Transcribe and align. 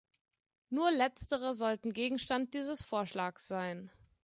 Nur 0.71 0.89
letztere 0.89 1.53
sollten 1.53 1.93
Gegenstand 1.93 2.55
dieses 2.55 2.81
Vorschlags 2.81 3.47
sein. 3.47 3.91